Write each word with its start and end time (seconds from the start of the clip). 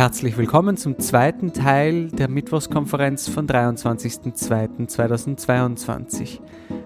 Herzlich 0.00 0.36
willkommen 0.38 0.78
zum 0.78 0.98
zweiten 0.98 1.52
Teil 1.52 2.08
der 2.08 2.30
Mittwochskonferenz 2.30 3.28
von 3.28 3.46
23.02.2022. 3.46 6.40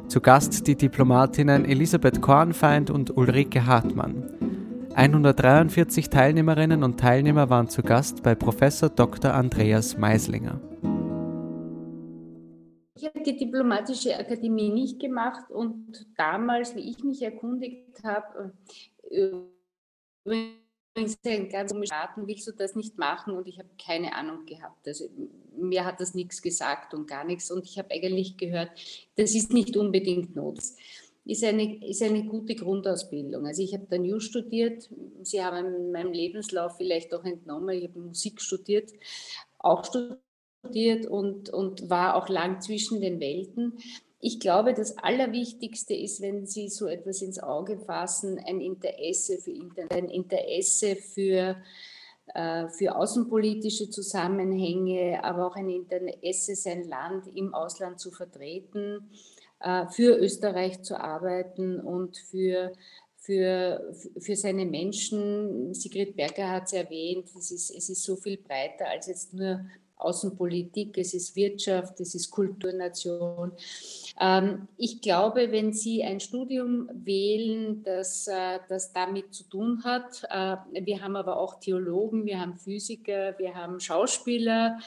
Zu 0.09 0.21
Gast 0.21 0.67
die 0.67 0.75
Diplomatinnen 0.75 1.65
Elisabeth 1.65 2.21
Kornfeind 2.21 2.91
und 2.91 3.17
Ulrike 3.17 3.67
Hartmann. 3.67 4.25
143 4.97 6.11
Teilnehmerinnen 6.11 6.83
und 6.83 6.99
Teilnehmer 6.99 7.51
waren 7.51 7.69
zu 7.69 7.83
Gast 7.83 8.25
bei 8.25 8.35
Professor 8.35 8.89
Dr. 8.89 9.33
Andreas 9.33 9.97
Meislinger. 9.97 10.61
Ich 13.05 13.11
habe 13.11 13.23
die 13.23 13.37
Diplomatische 13.37 14.17
Akademie 14.17 14.71
nicht 14.71 14.99
gemacht 14.99 15.51
und 15.51 16.07
damals, 16.17 16.75
wie 16.75 16.89
ich 16.89 17.05
mich 17.05 17.21
erkundigt 17.21 18.03
habe, 18.03 18.55
übrigens 20.25 21.19
ein 21.27 21.51
ganz 21.51 21.75
Staaten 21.85 22.27
willst 22.27 22.47
du 22.47 22.53
das 22.53 22.75
nicht 22.75 22.97
machen 22.97 23.35
und 23.37 23.47
ich 23.47 23.59
habe 23.59 23.69
keine 23.79 24.15
Ahnung 24.15 24.47
gehabt. 24.47 24.89
Also 24.89 25.11
mir 25.55 25.85
hat 25.85 26.01
das 26.01 26.15
nichts 26.15 26.41
gesagt 26.41 26.95
und 26.95 27.07
gar 27.07 27.25
nichts 27.25 27.51
und 27.51 27.67
ich 27.67 27.79
habe 27.79 27.91
eigentlich 27.91 28.39
gehört, 28.39 28.71
das 29.17 29.35
ist 29.35 29.53
nicht 29.53 29.77
unbedingt 29.77 30.35
notwendig. 30.35 31.13
Ist 31.27 31.45
eine, 31.45 31.87
ist 31.87 32.03
eine 32.03 32.25
gute 32.25 32.55
Grundausbildung. 32.55 33.47
Also 33.47 33.63
ich 33.63 33.75
habe 33.75 33.87
dann 33.91 34.07
Jus 34.07 34.25
studiert. 34.25 34.89
Sie 35.23 35.45
haben 35.45 35.75
in 35.75 35.93
meinem 35.93 36.13
Lebenslauf 36.13 36.79
vielleicht 36.79 37.13
auch 37.13 37.25
entnommen, 37.25 37.77
ich 37.77 37.87
habe 37.87 37.99
Musik 37.99 38.41
studiert, 38.41 38.93
auch 39.59 39.85
studiert 39.85 40.24
und, 41.09 41.51
und 41.51 41.91
war 41.91 42.17
auch 42.17 42.29
lang 42.29 42.61
zwischen 42.61 43.01
den 43.01 43.21
Welten. 43.21 43.79
Ich 44.21 44.41
glaube, 44.41 44.73
das 44.73 44.97
Allerwichtigste 44.99 45.95
ist, 45.95 46.23
wenn 46.23 46.47
Sie 46.47 46.69
so 46.69 46.87
etwas 46.87 47.21
ins 47.21 47.39
Auge 47.39 47.79
fassen, 47.79 48.39
ein 48.39 48.61
Interesse 48.61 49.39
für 49.39 49.53
ein 49.91 50.09
Interesse 50.09 50.97
für, 50.97 51.57
äh, 52.35 52.69
für 52.69 52.97
außenpolitische 52.97 53.91
Zusammenhänge, 53.91 55.23
aber 55.23 55.47
auch 55.47 55.57
ein 55.57 55.69
Interesse, 55.69 56.55
sein 56.55 56.89
Land 56.89 57.27
im 57.35 57.53
Ausland 57.53 58.01
zu 58.01 58.11
vertreten, 58.11 59.11
äh, 59.61 59.87
für 59.89 60.17
Österreich 60.19 60.83
zu 60.83 60.99
arbeiten 60.99 61.79
und 61.81 62.17
für 62.17 62.73
für, 63.25 63.95
für 64.19 64.37
seine 64.37 64.67
Menschen, 64.67 65.73
Sigrid 65.73 66.15
Berger 66.15 66.51
hat 66.51 66.65
es 66.65 66.75
erwähnt, 66.75 67.31
es 67.35 67.51
ist, 67.51 67.71
es 67.71 67.89
ist 67.89 68.03
so 68.03 68.17
viel 68.17 68.37
breiter 68.37 68.87
als 68.87 69.07
jetzt 69.07 69.33
nur 69.33 69.65
Außenpolitik, 69.97 70.99
es 70.99 71.15
ist 71.15 71.37
Wirtschaft, 71.37 72.01
es 72.01 72.15
ist 72.15 72.31
Kulturnation. 72.31 73.53
Ähm, 74.21 74.69
ich 74.77 75.01
glaube, 75.01 75.51
wenn 75.53 75.73
Sie 75.73 76.03
ein 76.03 76.21
Studium 76.21 76.89
wählen, 76.93 77.83
das, 77.83 78.27
äh, 78.27 78.59
das 78.69 78.93
damit 78.93 79.35
zu 79.35 79.45
tun 79.45 79.83
hat, 79.85 80.25
äh, 80.31 80.57
wir 80.85 81.03
haben 81.03 81.17
aber 81.17 81.39
auch 81.39 81.61
Theologen, 81.61 82.27
wir 82.27 82.41
haben 82.41 82.57
Physiker, 82.57 83.39
wir 83.39 83.55
haben 83.55 83.81
Schauspieler, 83.81 84.79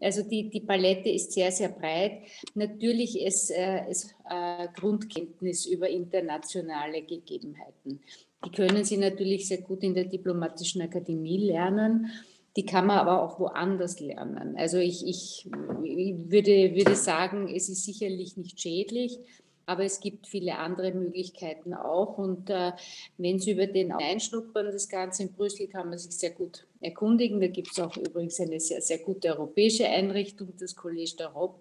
also 0.00 0.22
die, 0.22 0.48
die 0.48 0.60
Palette 0.60 1.10
ist 1.10 1.32
sehr, 1.32 1.52
sehr 1.52 1.68
breit. 1.68 2.22
Natürlich 2.54 3.20
ist 3.20 3.50
es 3.50 4.14
äh, 4.28 4.68
Grundkenntnis 4.74 5.66
über 5.66 5.88
internationale 5.88 7.02
Gegebenheiten. 7.02 8.00
Die 8.44 8.50
können 8.50 8.84
Sie 8.84 8.96
natürlich 8.96 9.46
sehr 9.46 9.60
gut 9.60 9.84
in 9.84 9.94
der 9.94 10.06
Diplomatischen 10.06 10.82
Akademie 10.82 11.38
lernen. 11.38 12.10
Die 12.56 12.66
kann 12.66 12.86
man 12.86 12.98
aber 12.98 13.22
auch 13.22 13.40
woanders 13.40 14.00
lernen. 14.00 14.56
Also 14.58 14.76
ich, 14.78 15.06
ich, 15.06 15.48
würde, 15.50 16.74
würde 16.74 16.96
sagen, 16.96 17.48
es 17.48 17.68
ist 17.68 17.84
sicherlich 17.84 18.36
nicht 18.36 18.60
schädlich, 18.60 19.18
aber 19.64 19.84
es 19.84 20.00
gibt 20.00 20.26
viele 20.26 20.58
andere 20.58 20.92
Möglichkeiten 20.92 21.72
auch. 21.72 22.18
Und 22.18 22.50
äh, 22.50 22.72
wenn 23.16 23.38
Sie 23.38 23.52
über 23.52 23.66
den 23.66 23.92
Einschnuppern 23.92 24.66
das 24.66 24.88
Ganze 24.88 25.22
in 25.22 25.32
Brüssel 25.32 25.68
kann 25.68 25.88
man 25.88 25.98
sich 25.98 26.12
sehr 26.12 26.30
gut 26.30 26.66
erkundigen. 26.80 27.40
Da 27.40 27.46
gibt 27.46 27.70
es 27.72 27.80
auch 27.80 27.96
übrigens 27.96 28.38
eine 28.40 28.60
sehr, 28.60 28.82
sehr 28.82 28.98
gute 28.98 29.30
europäische 29.30 29.88
Einrichtung, 29.88 30.52
das 30.58 30.76
Collège 30.76 31.16
d'Europe. 31.16 31.54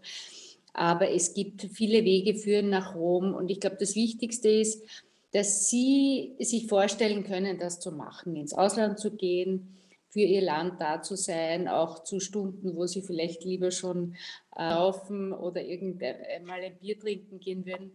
Aber 0.73 1.09
es 1.09 1.33
gibt 1.33 1.67
viele 1.73 2.03
Wege 2.03 2.35
führen 2.35 2.69
nach 2.69 2.95
Rom. 2.95 3.33
Und 3.33 3.49
ich 3.49 3.59
glaube, 3.59 3.77
das 3.79 3.95
Wichtigste 3.95 4.49
ist, 4.49 4.83
dass 5.31 5.69
Sie 5.69 6.33
sich 6.39 6.67
vorstellen 6.67 7.23
können, 7.23 7.59
das 7.59 7.79
zu 7.79 7.91
machen, 7.91 8.35
ins 8.35 8.53
Ausland 8.53 8.99
zu 8.99 9.11
gehen, 9.11 9.77
für 10.11 10.19
ihr 10.19 10.41
Land 10.41 10.79
da 10.79 11.01
zu 11.01 11.15
sein, 11.15 11.67
auch 11.67 12.03
zu 12.03 12.19
Stunden, 12.19 12.75
wo 12.75 12.85
sie 12.85 13.01
vielleicht 13.01 13.43
lieber 13.45 13.71
schon 13.71 14.15
äh, 14.55 14.69
laufen 14.69 15.33
oder 15.33 15.63
irgendwann 15.63 16.49
ein 16.49 16.77
Bier 16.79 16.99
trinken 16.99 17.39
gehen 17.39 17.65
würden. 17.65 17.91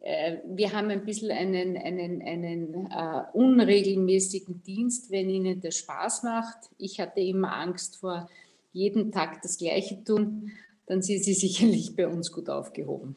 Äh, 0.00 0.38
wir 0.46 0.72
haben 0.72 0.90
ein 0.90 1.04
bisschen 1.04 1.32
einen, 1.32 1.76
einen, 1.76 2.22
einen 2.22 2.86
uh, 2.86 3.24
unregelmäßigen 3.32 4.62
Dienst, 4.62 5.10
wenn 5.10 5.28
Ihnen 5.28 5.60
das 5.60 5.78
Spaß 5.78 6.22
macht. 6.22 6.70
Ich 6.78 7.00
hatte 7.00 7.20
immer 7.20 7.52
Angst 7.56 7.96
vor 7.96 8.30
jeden 8.72 9.10
Tag 9.10 9.42
das 9.42 9.58
Gleiche 9.58 10.04
tun. 10.04 10.52
Dann 10.86 11.02
sind 11.02 11.24
Sie 11.24 11.34
sicherlich 11.46 11.96
bei 11.96 12.06
uns 12.06 12.30
gut 12.30 12.48
aufgehoben. 12.48 13.16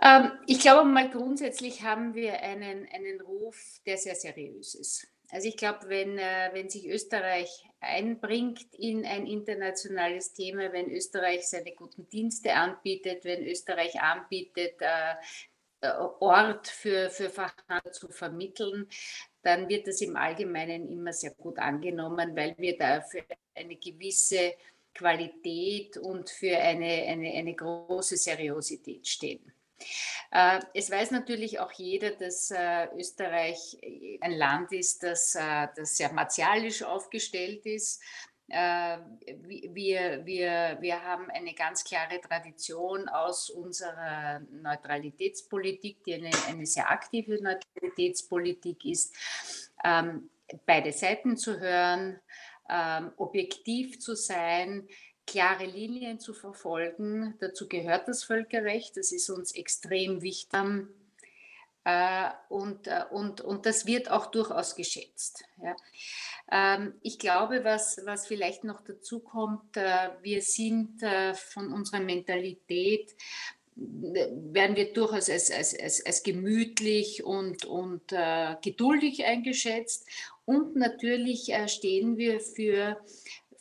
Ähm, 0.00 0.30
ich 0.46 0.60
glaube 0.60 0.88
mal 0.88 1.10
grundsätzlich 1.10 1.82
haben 1.82 2.14
wir 2.14 2.40
einen, 2.40 2.86
einen 2.90 3.20
Ruf, 3.20 3.80
der 3.86 3.98
sehr 3.98 4.14
seriös 4.14 4.74
ist. 4.74 5.06
Also 5.34 5.48
ich 5.48 5.56
glaube, 5.56 5.88
wenn, 5.88 6.16
äh, 6.16 6.50
wenn 6.52 6.68
sich 6.70 6.86
Österreich 6.88 7.64
einbringt 7.80 8.72
in 8.74 9.04
ein 9.04 9.26
internationales 9.26 10.32
Thema, 10.32 10.72
wenn 10.72 10.88
Österreich 10.88 11.48
seine 11.48 11.72
guten 11.72 12.08
Dienste 12.08 12.54
anbietet, 12.54 13.24
wenn 13.24 13.44
Österreich 13.44 14.00
anbietet, 14.00 14.76
äh, 14.78 15.14
äh, 15.80 15.90
Ort 16.20 16.68
für, 16.68 17.10
für 17.10 17.30
Fachhandel 17.30 17.90
zu 17.90 18.06
vermitteln, 18.10 18.88
dann 19.42 19.68
wird 19.68 19.88
das 19.88 20.00
im 20.02 20.14
Allgemeinen 20.14 20.88
immer 20.88 21.12
sehr 21.12 21.32
gut 21.32 21.58
angenommen, 21.58 22.36
weil 22.36 22.54
wir 22.56 22.78
da 22.78 23.00
für 23.00 23.24
eine 23.56 23.74
gewisse 23.74 24.54
Qualität 24.94 25.96
und 25.96 26.30
für 26.30 26.56
eine, 26.56 27.06
eine, 27.08 27.32
eine 27.32 27.54
große 27.56 28.16
Seriosität 28.16 29.08
stehen. 29.08 29.52
Äh, 30.30 30.60
es 30.74 30.90
weiß 30.90 31.10
natürlich 31.10 31.60
auch 31.60 31.72
jeder, 31.72 32.10
dass 32.10 32.50
äh, 32.50 32.88
Österreich 32.96 33.78
ein 34.20 34.32
Land 34.32 34.72
ist, 34.72 35.02
das, 35.02 35.34
äh, 35.34 35.68
das 35.76 35.96
sehr 35.96 36.12
martialisch 36.12 36.82
aufgestellt 36.82 37.64
ist. 37.66 38.02
Wir, 38.46 40.20
wir, 40.26 40.76
wir 40.78 41.02
haben 41.02 41.30
eine 41.30 41.54
ganz 41.54 41.82
klare 41.82 42.20
Tradition 42.20 43.08
aus 43.08 43.48
unserer 43.48 44.40
Neutralitätspolitik, 44.50 46.04
die 46.04 46.14
eine, 46.16 46.30
eine 46.46 46.66
sehr 46.66 46.90
aktive 46.90 47.42
Neutralitätspolitik 47.42 48.84
ist, 48.84 49.16
ähm, 49.82 50.28
beide 50.66 50.92
Seiten 50.92 51.38
zu 51.38 51.58
hören, 51.58 52.20
ähm, 52.68 53.12
objektiv 53.16 53.98
zu 54.00 54.14
sein, 54.14 54.86
klare 55.26 55.66
Linien 55.66 56.18
zu 56.20 56.34
verfolgen. 56.34 57.34
Dazu 57.40 57.68
gehört 57.68 58.08
das 58.08 58.24
Völkerrecht, 58.24 58.96
das 58.96 59.12
ist 59.12 59.30
uns 59.30 59.54
extrem 59.54 60.22
wichtig. 60.22 60.52
Äh, 61.84 62.30
und, 62.48 62.86
äh, 62.86 63.04
und, 63.10 63.42
und 63.42 63.66
das 63.66 63.84
wird 63.86 64.10
auch 64.10 64.26
durchaus 64.26 64.74
geschätzt. 64.74 65.44
Ähm, 66.50 66.94
ich 67.02 67.18
glaube, 67.18 67.62
was, 67.62 68.00
was 68.06 68.26
vielleicht 68.26 68.64
noch 68.64 68.80
dazu 68.80 69.20
kommt, 69.20 69.76
äh, 69.76 70.10
wir 70.22 70.40
sind 70.40 71.02
von 71.34 71.72
unserer 71.72 72.00
Mentalität, 72.00 73.14
werden 73.76 74.76
wir 74.76 74.92
durchaus 74.92 75.28
als, 75.28 75.50
als, 75.50 75.78
als, 75.78 76.06
als 76.06 76.22
gemütlich 76.22 77.24
und, 77.24 77.64
und 77.64 78.12
äh, 78.12 78.54
geduldig 78.62 79.24
eingeschätzt. 79.24 80.06
Und 80.44 80.76
natürlich 80.76 81.52
äh, 81.52 81.68
stehen 81.68 82.16
wir 82.16 82.38
für 82.40 82.98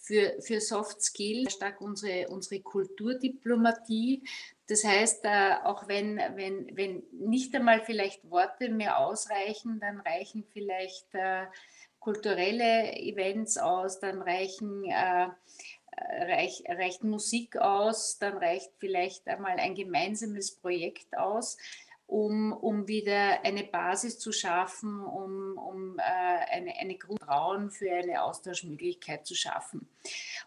für, 0.04 0.42
für 0.42 0.60
Soft 0.60 1.02
Skills, 1.02 1.54
stark 1.54 1.80
unsere, 1.80 2.28
unsere 2.28 2.62
Kulturdiplomatie. 2.62 4.24
Das 4.68 4.84
heißt, 4.84 5.24
äh, 5.24 5.54
auch 5.64 5.88
wenn, 5.88 6.18
wenn, 6.36 6.76
wenn 6.76 7.04
nicht 7.12 7.56
einmal 7.56 7.82
vielleicht 7.82 8.30
Worte 8.30 8.70
mehr 8.70 9.00
ausreichen, 9.00 9.80
dann 9.80 10.02
reichen 10.02 10.44
vielleicht 10.52 11.08
äh, 11.14 11.46
kulturelle 12.00 12.94
Events 12.98 13.58
aus, 13.58 14.02
dann 14.02 14.22
reichen 14.22 14.84
äh, 14.86 15.30
reich, 15.96 16.64
reicht 16.68 17.04
Musik 17.06 17.56
aus, 17.56 18.20
dann 18.20 18.38
reicht 18.38 18.72
vielleicht 18.80 19.26
einmal 19.28 19.58
ein 19.58 19.74
gemeinsames 19.74 20.52
Projekt 20.52 21.18
aus 21.18 21.58
um, 22.08 22.54
um 22.54 22.88
wieder 22.88 23.44
eine 23.44 23.64
Basis 23.64 24.20
zu 24.20 24.32
schaffen, 24.32 25.04
um, 25.04 25.58
um 25.58 26.00
äh, 26.00 26.02
eine, 26.52 26.76
eine 26.78 26.98
Grundraum 26.98 27.72
für 27.72 27.92
eine 27.92 28.24
Austauschmöglichkeit 28.24 29.26
zu 29.26 29.36
schaffen. 29.36 29.88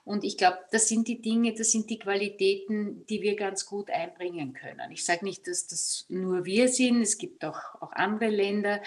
Und 0.04 0.24
ich 0.24 0.36
glaube, 0.36 0.58
das 0.70 0.88
sind 0.88 1.08
die 1.08 1.20
Dinge, 1.20 1.54
das 1.54 1.72
sind 1.72 1.90
die 1.90 1.98
Qualitäten, 1.98 3.04
die 3.06 3.22
wir 3.22 3.36
ganz 3.36 3.66
gut 3.66 3.90
einbringen 3.90 4.52
können. 4.52 4.92
Ich 4.92 5.04
sage 5.04 5.24
nicht, 5.24 5.48
dass 5.48 5.66
das 5.66 6.06
nur 6.08 6.44
wir 6.44 6.68
sind, 6.68 7.02
es 7.02 7.18
gibt 7.18 7.44
auch, 7.44 7.58
auch 7.80 7.92
andere 7.92 8.30
Länder. 8.30 8.82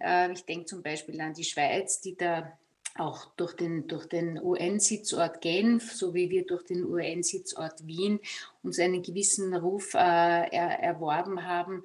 Äh, 0.00 0.32
ich 0.32 0.44
denke 0.44 0.66
zum 0.66 0.82
Beispiel 0.82 1.20
an 1.20 1.34
die 1.34 1.44
Schweiz, 1.44 2.00
die 2.00 2.16
da 2.16 2.58
auch 2.98 3.26
durch 3.36 3.54
den, 3.54 3.86
durch 3.86 4.06
den 4.06 4.40
UN-Sitzort 4.42 5.40
Genf, 5.40 5.92
so 5.92 6.14
wie 6.14 6.30
wir 6.30 6.46
durch 6.46 6.64
den 6.64 6.84
UN-Sitzort 6.84 7.86
Wien 7.86 8.20
uns 8.62 8.78
einen 8.78 9.02
gewissen 9.02 9.54
Ruf 9.54 9.94
äh, 9.94 9.98
er, 9.98 10.80
erworben 10.80 11.44
haben, 11.44 11.84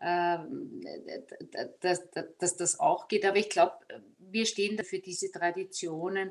äh, 0.00 0.38
dass, 1.80 2.08
dass, 2.38 2.56
das 2.56 2.80
auch 2.80 3.08
geht. 3.08 3.24
Aber 3.24 3.36
ich 3.36 3.50
glaube, 3.50 3.74
wir 4.18 4.46
stehen 4.46 4.76
dafür 4.76 5.00
diese 5.00 5.30
Traditionen 5.30 6.30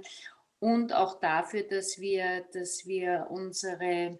und 0.60 0.94
auch 0.94 1.19
dafür, 1.19 1.63
dass 1.63 2.00
wir, 2.00 2.45
dass 2.54 2.88
wir 2.88 3.28
unsere 3.30 4.19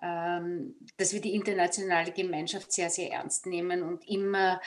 ähm, 0.00 0.76
dass 0.96 1.12
wir 1.12 1.20
die 1.20 1.34
internationale 1.34 2.12
Gemeinschaft 2.12 2.72
sehr, 2.72 2.88
sehr 2.88 3.10
ernst 3.10 3.46
nehmen 3.46 3.82
und 3.82 4.08
immer 4.08 4.60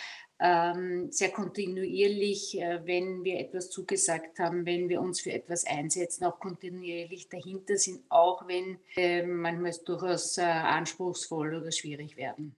sehr 1.11 1.29
kontinuierlich, 1.29 2.59
äh, 2.59 2.81
wenn 2.85 3.23
wir 3.23 3.39
etwas 3.39 3.69
zugesagt 3.69 4.39
haben, 4.39 4.65
wenn 4.65 4.89
wir 4.89 4.99
uns 4.99 5.21
für 5.21 5.31
etwas 5.31 5.65
einsetzen, 5.65 6.25
auch 6.25 6.39
kontinuierlich 6.39 7.29
dahinter 7.29 7.77
sind, 7.77 8.03
auch 8.09 8.47
wenn 8.47 8.79
äh, 8.95 9.23
manchmal 9.23 9.69
es 9.69 9.83
durchaus 9.83 10.37
äh, 10.39 10.41
anspruchsvoll 10.41 11.53
oder 11.55 11.71
schwierig 11.71 12.17
werden. 12.17 12.55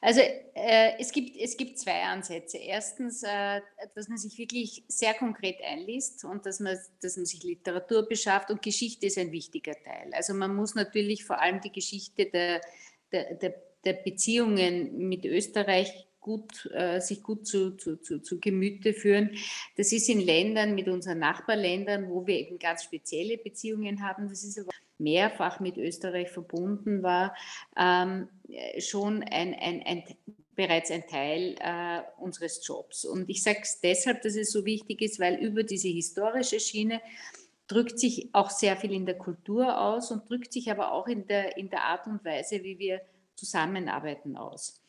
Also 0.00 0.20
äh, 0.20 0.98
es, 0.98 1.12
gibt, 1.12 1.34
es 1.34 1.56
gibt 1.56 1.78
zwei 1.78 2.02
Ansätze. 2.02 2.58
Erstens, 2.58 3.22
äh, 3.22 3.60
dass 3.94 4.08
man 4.08 4.18
sich 4.18 4.36
wirklich 4.36 4.84
sehr 4.88 5.14
konkret 5.14 5.62
einliest 5.64 6.24
und 6.24 6.44
dass 6.44 6.60
man, 6.60 6.76
dass 7.00 7.16
man 7.16 7.24
sich 7.24 7.42
Literatur 7.42 8.06
beschafft 8.06 8.50
und 8.50 8.60
Geschichte 8.60 9.06
ist 9.06 9.16
ein 9.16 9.32
wichtiger 9.32 9.72
Teil. 9.72 10.10
Also 10.12 10.34
man 10.34 10.54
muss 10.54 10.74
natürlich 10.74 11.24
vor 11.24 11.40
allem 11.40 11.60
die 11.62 11.72
Geschichte 11.72 12.26
der, 12.26 12.60
der, 13.12 13.34
der 13.36 13.54
der 13.84 13.94
Beziehungen 13.94 15.08
mit 15.08 15.24
Österreich 15.24 16.06
gut, 16.24 16.70
äh, 16.72 17.00
sich 17.00 17.22
gut 17.22 17.46
zu, 17.46 17.76
zu, 17.76 17.96
zu, 17.96 18.18
zu 18.20 18.40
Gemüte 18.40 18.94
führen. 18.94 19.36
Das 19.76 19.92
ist 19.92 20.08
in 20.08 20.20
Ländern 20.20 20.74
mit 20.74 20.88
unseren 20.88 21.18
Nachbarländern, 21.18 22.08
wo 22.08 22.26
wir 22.26 22.38
eben 22.38 22.58
ganz 22.58 22.84
spezielle 22.84 23.36
Beziehungen 23.36 24.02
haben, 24.02 24.28
das 24.28 24.42
ist 24.42 24.58
aber 24.58 24.70
mehrfach 24.98 25.60
mit 25.60 25.76
Österreich 25.76 26.30
verbunden 26.30 27.02
war, 27.02 27.36
ähm, 27.76 28.28
schon 28.78 29.22
ein, 29.22 29.54
ein, 29.54 29.82
ein, 29.84 30.04
bereits 30.54 30.90
ein 30.90 31.06
Teil 31.06 31.56
äh, 31.60 32.00
unseres 32.18 32.66
Jobs. 32.66 33.04
Und 33.04 33.28
ich 33.28 33.42
sage 33.42 33.60
es 33.62 33.80
deshalb, 33.80 34.22
dass 34.22 34.36
es 34.36 34.50
so 34.50 34.64
wichtig 34.64 35.02
ist, 35.02 35.20
weil 35.20 35.34
über 35.34 35.62
diese 35.62 35.88
historische 35.88 36.60
Schiene 36.60 37.00
drückt 37.66 37.98
sich 37.98 38.30
auch 38.32 38.50
sehr 38.50 38.76
viel 38.76 38.92
in 38.92 39.06
der 39.06 39.18
Kultur 39.18 39.80
aus 39.80 40.10
und 40.10 40.28
drückt 40.28 40.52
sich 40.52 40.70
aber 40.70 40.92
auch 40.92 41.08
in 41.08 41.26
der, 41.26 41.56
in 41.56 41.70
der 41.70 41.82
Art 41.82 42.06
und 42.06 42.24
Weise, 42.24 42.62
wie 42.62 42.78
wir 42.78 43.00
Zusammenarbeiten 43.36 44.36
aus. 44.36 44.80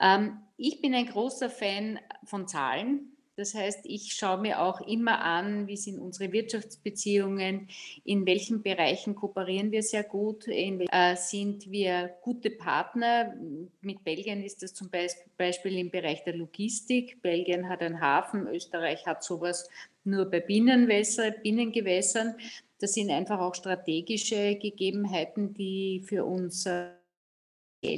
Ähm, 0.00 0.38
ich 0.56 0.80
bin 0.80 0.94
ein 0.94 1.06
großer 1.06 1.50
Fan 1.50 1.98
von 2.24 2.48
Zahlen. 2.48 3.14
Das 3.36 3.54
heißt, 3.54 3.80
ich 3.84 4.14
schaue 4.14 4.40
mir 4.40 4.62
auch 4.62 4.80
immer 4.80 5.20
an, 5.20 5.66
wie 5.66 5.76
sind 5.76 5.98
unsere 5.98 6.30
Wirtschaftsbeziehungen, 6.30 7.68
in 8.04 8.26
welchen 8.26 8.62
Bereichen 8.62 9.16
kooperieren 9.16 9.72
wir 9.72 9.82
sehr 9.82 10.04
gut, 10.04 10.46
in, 10.46 10.80
äh, 10.82 11.16
sind 11.16 11.68
wir 11.68 12.14
gute 12.22 12.50
Partner. 12.50 13.34
Mit 13.80 14.04
Belgien 14.04 14.44
ist 14.44 14.62
das 14.62 14.72
zum 14.72 14.88
Beispiel 15.36 15.78
im 15.78 15.90
Bereich 15.90 16.22
der 16.22 16.36
Logistik. 16.36 17.20
Belgien 17.22 17.68
hat 17.68 17.80
einen 17.80 18.00
Hafen, 18.00 18.46
Österreich 18.46 19.04
hat 19.04 19.24
sowas 19.24 19.68
nur 20.04 20.26
bei 20.26 20.38
Binnenwässer, 20.38 21.32
Binnengewässern. 21.32 22.36
Das 22.78 22.94
sind 22.94 23.10
einfach 23.10 23.40
auch 23.40 23.54
strategische 23.56 24.56
Gegebenheiten, 24.56 25.54
die 25.54 26.04
für 26.06 26.24
uns 26.24 26.66
äh, 26.66 26.90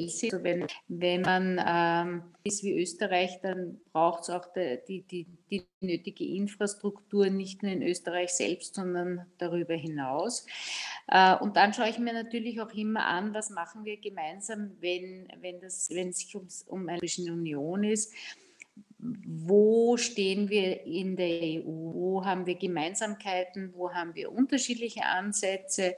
sind. 0.08 0.32
Also 0.32 0.44
wenn, 0.44 0.66
wenn 0.88 1.22
man 1.22 1.62
ähm, 1.66 2.22
ist 2.44 2.62
wie 2.62 2.80
Österreich, 2.80 3.40
dann 3.42 3.80
braucht 3.92 4.22
es 4.22 4.30
auch 4.30 4.46
die, 4.54 4.80
die, 4.86 5.02
die, 5.02 5.26
die, 5.50 5.66
nötige 5.80 6.24
Infrastruktur, 6.24 7.30
nicht 7.30 7.62
nur 7.62 7.72
in 7.72 7.82
Österreich 7.82 8.30
selbst, 8.30 8.74
sondern 8.74 9.26
darüber 9.38 9.74
hinaus. 9.74 10.46
Äh, 11.08 11.36
und 11.36 11.56
dann 11.56 11.72
schaue 11.72 11.88
ich 11.88 11.98
mir 11.98 12.12
natürlich 12.12 12.60
auch 12.60 12.72
immer 12.72 13.06
an, 13.06 13.34
was 13.34 13.50
machen 13.50 13.84
wir 13.84 13.98
gemeinsam, 13.98 14.72
wenn, 14.80 15.28
wenn, 15.40 15.60
das, 15.60 15.88
wenn 15.90 16.08
es 16.08 16.18
sich 16.18 16.34
ums, 16.34 16.62
um 16.62 16.88
eine 16.88 17.00
Union 17.32 17.84
ist 17.84 18.12
wo 18.98 19.96
stehen 19.98 20.48
wir 20.48 20.84
in 20.86 21.16
der 21.16 21.40
EU, 21.42 21.64
wo 21.66 22.24
haben 22.24 22.46
wir 22.46 22.54
Gemeinsamkeiten, 22.54 23.72
wo 23.74 23.92
haben 23.92 24.14
wir 24.14 24.32
unterschiedliche 24.32 25.04
Ansätze, 25.04 25.96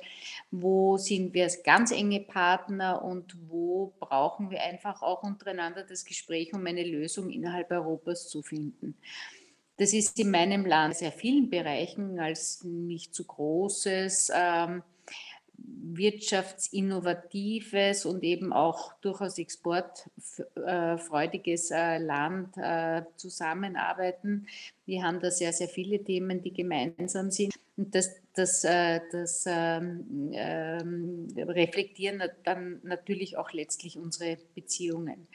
wo 0.51 0.97
sind 0.97 1.33
wir 1.33 1.49
ganz 1.65 1.93
enge 1.93 2.21
Partner 2.21 3.03
und 3.03 3.37
wo 3.49 3.95
brauchen 4.01 4.51
wir 4.51 4.63
einfach 4.63 5.03
auch 5.03 5.23
untereinander 5.23 5.85
das 5.85 6.05
Gespräch, 6.05 6.53
um 6.53 6.67
eine 6.67 6.85
Lösung 6.85 7.31
innerhalb 7.31 7.71
Europas 7.71 8.29
zu 8.29 8.43
finden. 8.43 8.97
Das 9.77 9.93
ist 9.93 10.19
in 10.19 10.33
meinem 10.33 10.67
Land 10.67 10.97
sehr 10.97 11.13
vielen 11.13 11.51
Bereichen 11.51 12.19
als 12.19 12.65
nicht 12.65 13.15
zu 13.15 13.25
großes. 13.25 14.33
Ähm, 14.35 14.83
wirtschaftsinnovatives 15.93 18.07
und 18.07 18.25
eben 18.25 18.53
auch 18.53 18.95
durchaus 19.01 19.39
exportfreudiges 19.39 21.71
äh, 21.71 21.99
Land 21.99 22.57
äh, 22.57 23.03
zusammenarbeiten. 23.17 24.49
Wir 24.87 25.03
haben 25.03 25.21
da 25.21 25.31
sehr, 25.31 25.53
sehr 25.53 25.69
viele 25.69 26.03
Themen, 26.03 26.41
die 26.43 26.53
gemeinsam 26.53 27.31
sind. 27.31 27.55
Und 27.77 27.95
das, 27.95 28.17
das, 28.35 28.65
äh, 28.65 29.01
das 29.13 29.45
ähm, 29.47 30.31
ähm, 30.33 31.29
reflektieren 31.37 32.23
dann 32.45 32.81
natürlich 32.83 33.37
auch 33.37 33.53
letztlich 33.53 33.99
unsere 33.99 34.39
Beziehungen. 34.55 35.29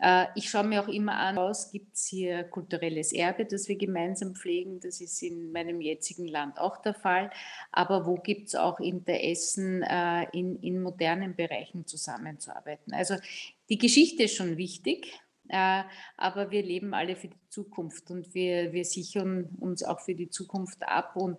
Äh, 0.00 0.26
ich 0.34 0.50
schaue 0.50 0.64
mir 0.64 0.82
auch 0.82 0.88
immer 0.88 1.16
an, 1.16 1.36
was 1.36 1.70
gibt 1.70 1.94
es 1.94 2.06
hier 2.06 2.44
kulturelles 2.44 3.12
Erbe, 3.12 3.44
das 3.44 3.68
wir 3.68 3.76
gemeinsam 3.76 4.34
pflegen. 4.34 4.80
Das 4.80 5.00
ist 5.00 5.22
in 5.22 5.52
meinem 5.52 5.80
jetzigen 5.80 6.28
Land 6.28 6.58
auch 6.58 6.78
der 6.78 6.94
Fall. 6.94 7.30
Aber 7.72 8.06
wo 8.06 8.16
gibt 8.16 8.48
es 8.48 8.54
auch 8.54 8.80
Interessen, 8.80 9.82
äh, 9.82 10.26
in, 10.32 10.60
in 10.60 10.82
modernen 10.82 11.34
Bereichen 11.34 11.86
zusammenzuarbeiten? 11.86 12.92
Also 12.92 13.16
die 13.68 13.78
Geschichte 13.78 14.24
ist 14.24 14.36
schon 14.36 14.56
wichtig. 14.56 15.20
Äh, 15.48 15.82
aber 16.16 16.50
wir 16.50 16.62
leben 16.62 16.92
alle 16.92 17.16
für 17.16 17.28
die 17.28 17.48
Zukunft 17.48 18.10
und 18.10 18.34
wir, 18.34 18.72
wir 18.72 18.84
sichern 18.84 19.48
uns 19.60 19.82
auch 19.82 20.00
für 20.00 20.14
die 20.14 20.28
Zukunft 20.28 20.82
ab. 20.82 21.16
Und 21.16 21.38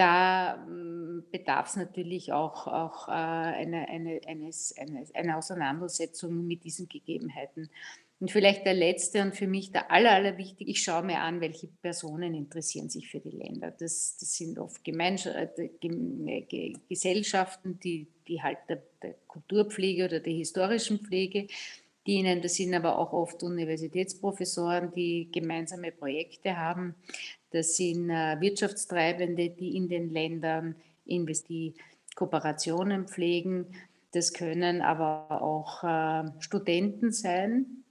da 0.00 0.64
hm, 0.66 1.24
bedarf 1.30 1.68
es 1.68 1.76
natürlich 1.76 2.32
auch, 2.32 2.66
auch 2.66 3.08
äh, 3.08 3.12
eine, 3.12 3.86
eine, 3.88 4.20
eines, 4.26 4.74
eines, 4.78 5.14
eine 5.14 5.36
Auseinandersetzung 5.36 6.46
mit 6.46 6.64
diesen 6.64 6.88
Gegebenheiten. 6.88 7.68
Und 8.18 8.30
vielleicht 8.30 8.66
der 8.66 8.74
letzte 8.74 9.22
und 9.22 9.36
für 9.36 9.46
mich 9.46 9.72
der 9.72 9.90
aller, 9.90 10.12
aller 10.12 10.36
wichtigste, 10.36 10.70
ich 10.70 10.82
schaue 10.82 11.02
mir 11.02 11.20
an, 11.20 11.40
welche 11.40 11.68
Personen 11.68 12.34
interessieren 12.34 12.88
sich 12.88 13.08
für 13.08 13.20
die 13.20 13.30
Länder. 13.30 13.70
Das, 13.70 14.16
das 14.18 14.34
sind 14.34 14.58
oft 14.58 14.86
äh, 14.86 16.74
Gesellschaften, 16.88 17.78
die, 17.80 18.06
die 18.26 18.42
halt 18.42 18.58
der, 18.68 18.82
der 19.02 19.14
Kulturpflege 19.26 20.04
oder 20.06 20.20
der 20.20 20.34
historischen 20.34 21.00
Pflege 21.00 21.46
dienen. 22.06 22.42
Das 22.42 22.56
sind 22.56 22.74
aber 22.74 22.98
auch 22.98 23.12
oft 23.12 23.42
Universitätsprofessoren, 23.42 24.92
die 24.92 25.28
gemeinsame 25.32 25.92
Projekte 25.92 26.56
haben. 26.56 26.94
Das 27.50 27.76
sind 27.76 28.10
äh, 28.10 28.40
Wirtschaftstreibende, 28.40 29.50
die 29.50 29.76
in 29.76 29.88
den 29.88 30.12
Ländern 30.12 30.76
die 31.06 31.74
Kooperationen 32.14 33.08
pflegen. 33.08 33.66
Das 34.12 34.32
können 34.32 34.82
aber 34.82 35.42
auch 35.42 35.82
äh, 35.84 36.30
Studenten 36.40 37.12
sein, 37.12 37.84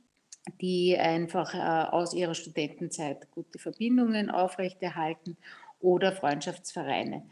die 0.62 0.98
einfach 0.98 1.54
äh, 1.54 1.90
aus 1.90 2.14
ihrer 2.14 2.36
Studentenzeit 2.36 3.30
gute 3.32 3.60
Verbindungen 3.60 4.30
aufrechterhalten 4.30 5.38
oder 5.80 6.12
Freundschaftsvereine. 6.12 7.24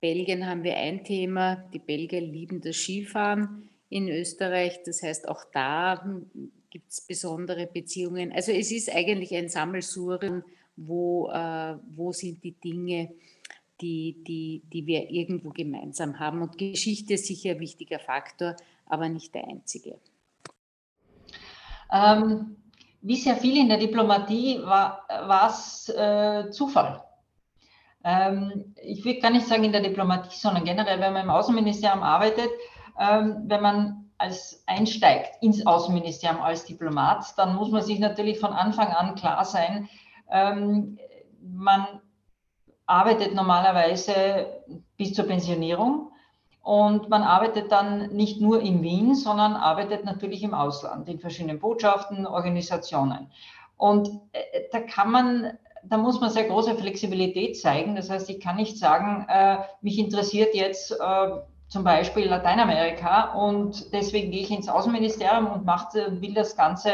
Belgien 0.00 0.46
haben 0.46 0.64
wir 0.64 0.76
ein 0.76 1.04
Thema. 1.04 1.56
Die 1.72 1.78
Belgier 1.78 2.20
lieben 2.20 2.60
das 2.60 2.76
Skifahren 2.76 3.70
in 3.88 4.08
Österreich. 4.08 4.82
Das 4.84 5.02
heißt, 5.02 5.28
auch 5.28 5.44
da 5.52 6.02
hm, 6.02 6.26
gibt 6.68 6.90
es 6.90 7.00
besondere 7.00 7.66
Beziehungen. 7.66 8.32
Also 8.32 8.52
es 8.52 8.70
ist 8.70 8.94
eigentlich 8.94 9.34
ein 9.34 9.48
Sammelsurium 9.48 10.42
wo, 10.76 11.28
äh, 11.30 11.76
wo 11.94 12.12
sind 12.12 12.42
die 12.42 12.52
Dinge, 12.52 13.10
die, 13.80 14.22
die, 14.26 14.62
die 14.72 14.86
wir 14.86 15.10
irgendwo 15.10 15.50
gemeinsam 15.50 16.18
haben. 16.18 16.42
Und 16.42 16.58
Geschichte 16.58 17.14
ist 17.14 17.26
sicher 17.26 17.52
ein 17.52 17.60
wichtiger 17.60 17.98
Faktor, 17.98 18.56
aber 18.86 19.08
nicht 19.08 19.34
der 19.34 19.46
einzige. 19.48 19.98
Ähm, 21.92 22.56
wie 23.02 23.16
sehr 23.16 23.36
viel 23.36 23.58
in 23.58 23.68
der 23.68 23.78
Diplomatie 23.78 24.60
war 24.62 25.46
es 25.48 25.88
äh, 25.90 26.50
Zufall. 26.50 27.04
Ähm, 28.02 28.74
ich 28.82 29.04
will 29.04 29.20
gar 29.20 29.30
nicht 29.30 29.46
sagen 29.46 29.64
in 29.64 29.72
der 29.72 29.82
Diplomatie, 29.82 30.36
sondern 30.36 30.64
generell, 30.64 31.00
wenn 31.00 31.12
man 31.12 31.24
im 31.24 31.30
Außenministerium 31.30 32.02
arbeitet, 32.02 32.50
ähm, 32.98 33.44
wenn 33.46 33.62
man 33.62 34.10
als 34.18 34.62
einsteigt 34.66 35.42
ins 35.42 35.66
Außenministerium 35.66 36.40
als 36.40 36.64
Diplomat, 36.64 37.34
dann 37.36 37.56
muss 37.56 37.70
man 37.70 37.82
sich 37.82 37.98
natürlich 37.98 38.38
von 38.38 38.52
Anfang 38.52 38.88
an 38.88 39.14
klar 39.16 39.44
sein, 39.44 39.88
ähm, 40.30 40.98
man 41.40 42.00
arbeitet 42.86 43.34
normalerweise 43.34 44.62
bis 44.96 45.14
zur 45.14 45.26
Pensionierung 45.26 46.10
und 46.62 47.08
man 47.08 47.22
arbeitet 47.22 47.72
dann 47.72 48.12
nicht 48.14 48.40
nur 48.40 48.60
in 48.60 48.82
Wien, 48.82 49.14
sondern 49.14 49.54
arbeitet 49.54 50.04
natürlich 50.04 50.42
im 50.42 50.54
Ausland, 50.54 51.08
in 51.08 51.18
verschiedenen 51.18 51.60
Botschaften, 51.60 52.26
Organisationen. 52.26 53.30
Und 53.76 54.08
äh, 54.32 54.62
da 54.72 54.80
kann 54.80 55.10
man 55.10 55.58
da 55.86 55.96
muss 55.96 56.20
man 56.20 56.30
sehr 56.30 56.44
große 56.44 56.76
Flexibilität 56.76 57.58
zeigen. 57.58 57.94
Das 57.94 58.10
heißt, 58.10 58.30
ich 58.30 58.40
kann 58.40 58.56
nicht 58.56 58.78
sagen, 58.78 59.26
äh, 59.28 59.58
mich 59.82 59.98
interessiert 59.98 60.54
jetzt 60.54 60.92
äh, 60.92 60.96
zum 61.68 61.84
Beispiel 61.84 62.26
Lateinamerika 62.26 63.32
und 63.34 63.92
deswegen 63.92 64.30
gehe 64.30 64.42
ich 64.42 64.50
ins 64.50 64.68
Außenministerium 64.68 65.46
und 65.46 65.64
mache, 65.64 66.20
will 66.20 66.34
das 66.34 66.56
ganze 66.56 66.90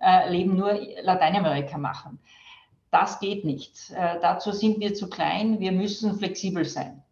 äh, 0.00 0.30
Leben 0.30 0.56
nur 0.56 0.78
Lateinamerika 1.02 1.78
machen. 1.78 2.18
Das 2.90 3.20
geht 3.20 3.44
nicht. 3.44 3.90
Äh, 3.90 4.18
dazu 4.20 4.52
sind 4.52 4.80
wir 4.80 4.94
zu 4.94 5.08
klein. 5.08 5.60
Wir 5.60 5.72
müssen 5.72 6.18
flexibel 6.18 6.64
sein. 6.64 7.02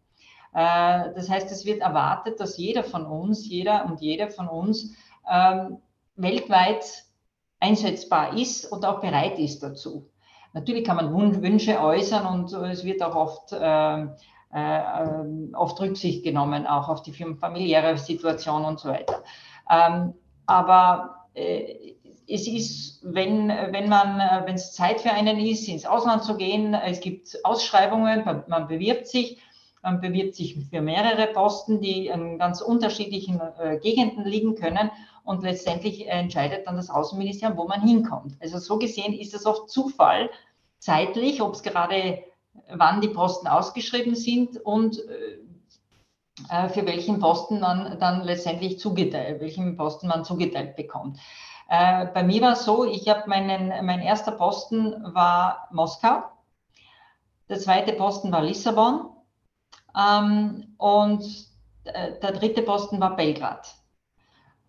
Äh, 0.53 1.13
das 1.15 1.29
heißt, 1.29 1.51
es 1.51 1.65
wird 1.65 1.81
erwartet, 1.81 2.39
dass 2.39 2.57
jeder 2.57 2.83
von 2.83 3.05
uns, 3.05 3.47
jeder 3.47 3.85
und 3.85 4.01
jede 4.01 4.29
von 4.29 4.47
uns 4.47 4.95
ähm, 5.29 5.77
weltweit 6.15 6.83
einsetzbar 7.59 8.37
ist 8.37 8.65
und 8.71 8.85
auch 8.85 8.99
bereit 8.99 9.39
ist 9.39 9.63
dazu. 9.63 10.09
Natürlich 10.53 10.83
kann 10.83 10.95
man 10.95 11.41
Wünsche 11.41 11.79
äußern 11.79 12.25
und 12.25 12.51
es 12.53 12.83
wird 12.83 13.03
auch 13.03 13.15
oft, 13.15 13.51
äh, 13.51 14.03
äh, 14.51 15.53
oft 15.53 15.79
Rücksicht 15.79 16.23
genommen, 16.23 16.65
auch 16.65 16.89
auf 16.89 17.03
die 17.03 17.13
familiäre 17.13 17.97
Situation 17.97 18.65
und 18.65 18.79
so 18.79 18.89
weiter. 18.89 19.23
Ähm, 19.69 20.15
aber 20.47 21.27
äh, 21.35 21.95
es 22.29 22.47
ist, 22.47 22.99
wenn, 23.03 23.49
wenn 23.49 23.89
man, 23.89 24.19
wenn 24.45 24.55
es 24.55 24.73
Zeit 24.73 25.01
für 25.01 25.11
einen 25.11 25.39
ist, 25.39 25.67
ins 25.67 25.85
Ausland 25.85 26.23
zu 26.23 26.37
gehen, 26.37 26.73
es 26.73 26.99
gibt 26.99 27.37
Ausschreibungen, 27.43 28.23
man 28.47 28.67
bewirbt 28.67 29.07
sich, 29.07 29.39
man 29.81 30.01
bewirbt 30.01 30.35
sich 30.35 30.57
für 30.69 30.81
mehrere 30.81 31.27
Posten, 31.27 31.79
die 31.81 32.07
in 32.07 32.37
ganz 32.37 32.61
unterschiedlichen 32.61 33.39
äh, 33.59 33.77
Gegenden 33.77 34.25
liegen 34.25 34.55
können 34.55 34.91
und 35.23 35.43
letztendlich 35.43 36.07
entscheidet 36.07 36.67
dann 36.67 36.75
das 36.75 36.89
Außenministerium, 36.89 37.57
wo 37.57 37.65
man 37.65 37.81
hinkommt. 37.81 38.35
Also 38.41 38.59
so 38.59 38.77
gesehen 38.77 39.13
ist 39.13 39.33
es 39.33 39.45
oft 39.45 39.69
Zufall, 39.69 40.29
zeitlich, 40.79 41.41
ob 41.41 41.53
es 41.53 41.63
gerade, 41.63 42.23
wann 42.69 42.99
die 43.01 43.09
Posten 43.09 43.47
ausgeschrieben 43.47 44.15
sind 44.15 44.57
und 44.57 44.99
äh, 44.99 45.39
äh, 46.49 46.69
für 46.69 46.85
welchen 46.85 47.19
Posten 47.19 47.59
man 47.59 47.99
dann 47.99 48.23
letztendlich 48.23 48.79
zugeteilt, 48.79 49.39
welchen 49.41 49.77
Posten 49.77 50.07
man 50.07 50.25
zugeteilt 50.25 50.75
bekommt. 50.75 51.17
Äh, 51.69 52.07
bei 52.07 52.23
mir 52.23 52.41
war 52.41 52.53
es 52.53 52.65
so, 52.65 52.83
ich 52.83 53.07
habe 53.07 53.29
meinen, 53.29 53.85
mein 53.85 54.01
erster 54.01 54.31
Posten 54.31 55.13
war 55.13 55.67
Moskau, 55.71 56.23
der 57.47 57.59
zweite 57.59 57.93
Posten 57.93 58.31
war 58.31 58.41
Lissabon 58.41 59.11
ähm, 59.95 60.73
und 60.77 61.23
äh, 61.83 62.19
der 62.19 62.31
dritte 62.31 62.63
Posten 62.63 62.99
war 62.99 63.15
Belgrad. 63.15 63.75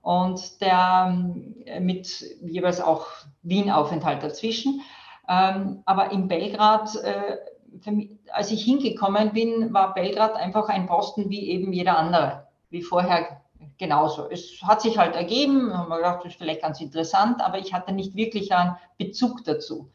Und 0.03 0.61
der 0.61 1.17
äh, 1.65 1.81
mit 1.81 2.23
jeweils 2.43 2.83
auch 2.83 3.07
Wien-Aufenthalt 3.43 4.23
dazwischen. 4.23 4.83
Ähm, 5.27 5.83
aber 5.87 6.11
in 6.13 6.29
Belgrad, 6.29 6.97
äh, 6.97 7.91
mich, 7.91 8.19
als 8.31 8.51
ich 8.51 8.63
hingekommen 8.63 9.33
bin, 9.33 9.73
war 9.73 9.95
Belgrad 9.95 10.37
einfach 10.37 10.69
ein 10.69 10.87
Posten 10.87 11.31
wie 11.31 11.49
eben 11.51 11.73
jeder 11.73 11.97
andere, 11.97 12.49
wie 12.69 12.83
vorher 12.83 13.40
genauso. 13.79 14.29
Es 14.31 14.61
hat 14.63 14.81
sich 14.81 14.99
halt 14.99 15.15
ergeben, 15.15 15.77
haben 15.77 15.89
wir 15.89 15.97
gedacht, 15.97 16.21
das 16.25 16.33
ist 16.33 16.39
vielleicht 16.39 16.63
ganz 16.63 16.81
interessant, 16.81 17.41
aber 17.43 17.59
ich 17.59 17.73
hatte 17.73 17.93
nicht 17.93 18.15
wirklich 18.15 18.53
einen 18.53 18.77
Bezug 18.99 19.45
dazu. 19.45 19.91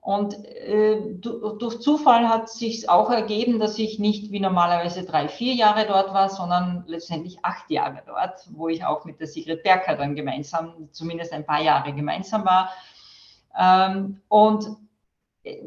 Und 0.00 0.42
äh, 0.46 1.16
durch 1.20 1.80
Zufall 1.80 2.28
hat 2.28 2.48
sich 2.48 2.88
auch 2.88 3.10
ergeben, 3.10 3.58
dass 3.58 3.78
ich 3.78 3.98
nicht 3.98 4.30
wie 4.32 4.40
normalerweise 4.40 5.04
drei, 5.04 5.28
vier 5.28 5.52
Jahre 5.52 5.86
dort 5.86 6.14
war, 6.14 6.30
sondern 6.30 6.84
letztendlich 6.86 7.44
acht 7.44 7.70
Jahre 7.70 8.02
dort, 8.06 8.48
wo 8.52 8.68
ich 8.68 8.84
auch 8.84 9.04
mit 9.04 9.20
der 9.20 9.26
Sigrid 9.26 9.62
Berker 9.62 9.96
dann 9.96 10.14
gemeinsam, 10.14 10.88
zumindest 10.92 11.32
ein 11.32 11.44
paar 11.44 11.60
Jahre 11.60 11.92
gemeinsam 11.92 12.46
war. 12.46 12.70
Ähm, 13.58 14.22
und 14.28 14.76
äh, 15.42 15.62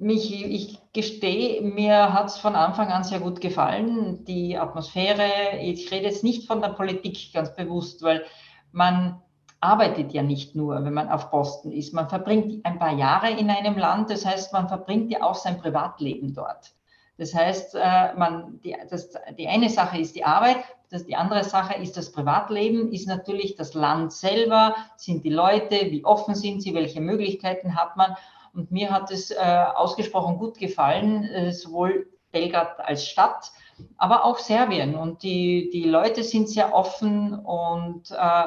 mich, 0.00 0.32
ich 0.32 0.78
gestehe, 0.92 1.62
mir 1.62 2.12
hat 2.12 2.26
es 2.26 2.38
von 2.38 2.56
Anfang 2.56 2.88
an 2.88 3.04
sehr 3.04 3.20
gut 3.20 3.40
gefallen, 3.40 4.24
die 4.24 4.56
Atmosphäre. 4.56 5.58
Ich 5.60 5.90
rede 5.92 6.06
jetzt 6.06 6.24
nicht 6.24 6.46
von 6.46 6.62
der 6.62 6.70
Politik 6.70 7.32
ganz 7.32 7.54
bewusst, 7.54 8.02
weil 8.02 8.24
man 8.72 9.20
arbeitet 9.60 10.12
ja 10.12 10.22
nicht 10.22 10.56
nur, 10.56 10.82
wenn 10.84 10.94
man 10.94 11.10
auf 11.10 11.30
Posten 11.30 11.70
ist. 11.70 11.92
Man 11.92 12.08
verbringt 12.08 12.64
ein 12.64 12.78
paar 12.78 12.96
Jahre 12.96 13.30
in 13.30 13.50
einem 13.50 13.76
Land, 13.76 14.10
das 14.10 14.24
heißt, 14.24 14.52
man 14.52 14.68
verbringt 14.68 15.12
ja 15.12 15.22
auch 15.22 15.34
sein 15.34 15.58
Privatleben 15.58 16.34
dort. 16.34 16.72
Das 17.18 17.34
heißt, 17.34 17.74
äh, 17.74 18.14
man, 18.14 18.58
die, 18.64 18.74
das, 18.88 19.10
die 19.38 19.48
eine 19.48 19.68
Sache 19.68 19.98
ist 19.98 20.16
die 20.16 20.24
Arbeit, 20.24 20.56
das, 20.88 21.04
die 21.04 21.14
andere 21.14 21.44
Sache 21.44 21.80
ist 21.80 21.96
das 21.98 22.10
Privatleben, 22.10 22.90
ist 22.90 23.06
natürlich 23.06 23.54
das 23.54 23.74
Land 23.74 24.12
selber, 24.12 24.74
sind 24.96 25.24
die 25.24 25.30
Leute, 25.30 25.90
wie 25.90 26.04
offen 26.04 26.34
sind 26.34 26.62
sie, 26.62 26.74
welche 26.74 27.02
Möglichkeiten 27.02 27.76
hat 27.76 27.98
man. 27.98 28.16
Und 28.54 28.70
mir 28.70 28.90
hat 28.90 29.10
es 29.10 29.30
äh, 29.30 29.64
ausgesprochen 29.74 30.38
gut 30.38 30.58
gefallen, 30.58 31.24
äh, 31.24 31.52
sowohl 31.52 32.08
Belgrad 32.32 32.80
als 32.80 33.06
Stadt, 33.06 33.52
aber 33.96 34.24
auch 34.24 34.38
Serbien. 34.38 34.94
Und 34.94 35.22
die, 35.22 35.70
die 35.72 35.84
Leute 35.84 36.22
sind 36.22 36.48
sehr 36.48 36.74
offen 36.74 37.34
und 37.34 38.10
äh, 38.10 38.46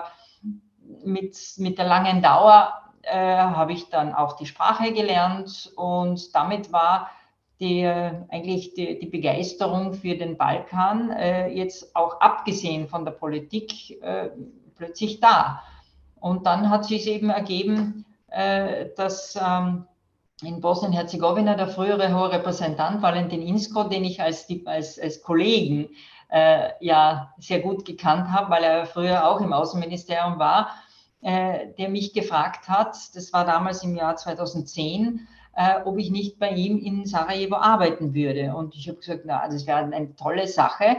mit, 1.03 1.37
mit 1.57 1.77
der 1.77 1.85
langen 1.85 2.21
Dauer 2.21 2.73
äh, 3.03 3.37
habe 3.37 3.73
ich 3.73 3.89
dann 3.89 4.13
auch 4.13 4.37
die 4.37 4.45
Sprache 4.45 4.93
gelernt 4.93 5.71
und 5.75 6.33
damit 6.35 6.71
war 6.71 7.09
die, 7.59 7.85
eigentlich 7.85 8.73
die, 8.73 8.99
die 8.99 9.07
Begeisterung 9.07 9.93
für 9.93 10.15
den 10.15 10.37
Balkan 10.37 11.11
äh, 11.11 11.47
jetzt 11.47 11.95
auch 11.95 12.19
abgesehen 12.19 12.87
von 12.87 13.05
der 13.05 13.11
Politik 13.11 14.01
äh, 14.01 14.29
plötzlich 14.75 15.19
da. 15.19 15.63
Und 16.19 16.45
dann 16.45 16.69
hat 16.69 16.85
sich 16.85 17.07
eben 17.07 17.29
ergeben, 17.29 18.05
äh, 18.27 18.87
dass 18.97 19.37
ähm, 19.41 19.85
in 20.41 20.59
Bosnien-Herzegowina 20.59 21.55
der 21.55 21.67
frühere 21.67 22.13
hohe 22.13 22.31
Repräsentant 22.31 23.01
Valentin 23.01 23.41
Insko, 23.41 23.83
den 23.83 24.03
ich 24.03 24.21
als, 24.21 24.47
als, 24.65 24.99
als 24.99 25.21
Kollegen 25.21 25.89
äh, 26.29 26.71
ja 26.79 27.33
sehr 27.37 27.59
gut 27.59 27.85
gekannt 27.85 28.31
habe, 28.31 28.49
weil 28.49 28.63
er 28.63 28.85
früher 28.85 29.27
auch 29.27 29.39
im 29.39 29.53
Außenministerium 29.53 30.39
war, 30.39 30.71
äh, 31.21 31.67
der 31.77 31.89
mich 31.89 32.13
gefragt 32.13 32.67
hat, 32.67 32.97
das 33.13 33.31
war 33.31 33.45
damals 33.45 33.83
im 33.83 33.95
Jahr 33.95 34.15
2010, 34.15 35.27
äh, 35.55 35.81
ob 35.85 35.97
ich 35.97 36.09
nicht 36.09 36.39
bei 36.39 36.49
ihm 36.49 36.79
in 36.79 37.05
Sarajevo 37.05 37.55
arbeiten 37.55 38.13
würde. 38.13 38.55
Und 38.55 38.75
ich 38.75 38.87
habe 38.87 38.97
gesagt, 38.97 39.21
na, 39.25 39.47
das 39.47 39.67
wäre 39.67 39.77
eine 39.77 40.15
tolle 40.15 40.47
Sache, 40.47 40.97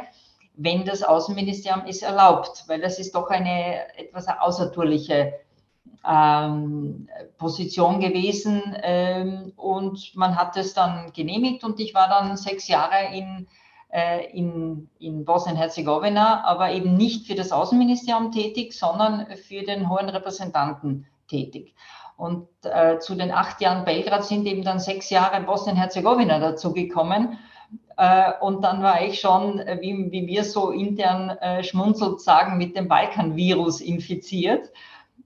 wenn 0.57 0.85
das 0.85 1.03
Außenministerium 1.03 1.83
es 1.87 2.03
erlaubt, 2.03 2.65
weil 2.69 2.81
das 2.81 3.01
ist 3.01 3.15
doch 3.15 3.29
eine 3.29 3.99
etwas 3.99 4.29
außertourliche 4.29 5.35
ähm, 6.07 7.09
Position 7.39 8.01
gewesen. 8.01 8.77
Ähm, 8.83 9.53
und 9.57 10.15
man 10.15 10.37
hat 10.37 10.57
es 10.57 10.75
dann 10.75 11.13
genehmigt 11.13 11.65
und 11.65 11.81
ich 11.81 11.95
war 11.95 12.09
dann 12.09 12.37
sechs 12.37 12.69
Jahre 12.69 13.15
in, 13.15 13.47
äh, 13.91 14.27
in, 14.37 14.89
in 14.99 15.25
Bosnien-Herzegowina, 15.25 16.45
aber 16.45 16.73
eben 16.73 16.97
nicht 16.97 17.27
für 17.27 17.35
das 17.35 17.53
Außenministerium 17.53 18.33
tätig, 18.33 18.73
sondern 18.75 19.27
für 19.37 19.63
den 19.63 19.89
hohen 19.89 20.09
Repräsentanten 20.09 21.07
tätig. 21.29 21.75
Und 22.17 22.49
äh, 22.63 22.99
zu 22.99 23.17
den 23.17 23.33
acht 23.33 23.61
Jahren 23.61 23.85
Belgrad 23.85 24.25
sind 24.25 24.47
eben 24.47 24.63
dann 24.63 24.79
sechs 24.79 25.11
Jahre 25.11 25.41
Bosnien-Herzegowina 25.41 26.39
dazugekommen. 26.39 27.39
Äh, 27.97 28.33
und 28.41 28.63
dann 28.63 28.83
war 28.83 29.03
ich 29.03 29.21
schon, 29.21 29.59
äh, 29.59 29.79
wie, 29.81 30.11
wie 30.13 30.27
wir 30.27 30.45
so 30.45 30.71
intern 30.71 31.31
äh, 31.31 31.65
schmunzelt 31.65 32.21
sagen, 32.21 32.57
mit 32.57 32.77
dem 32.77 32.89
Balkan-Virus 32.89 33.81
infiziert. 33.81 34.71